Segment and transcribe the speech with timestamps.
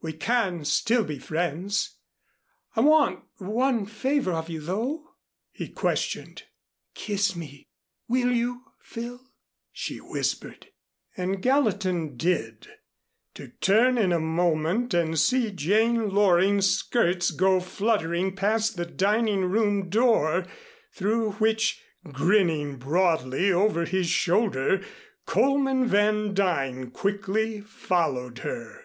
[0.00, 1.96] We can still be friends.
[2.76, 5.14] I want one favor of you, though."
[5.50, 6.44] He questioned.
[6.94, 7.66] "Kiss me,
[8.06, 9.18] will you, Phil?"
[9.72, 10.68] she whispered.
[11.16, 12.68] And Gallatin did;
[13.34, 19.46] to turn in a moment and see Jane Loring's skirts go fluttering past the dining
[19.46, 20.46] room door,
[20.92, 24.80] through which, grinning broadly over his shoulder,
[25.26, 28.84] Coleman Van Duyn quickly followed her.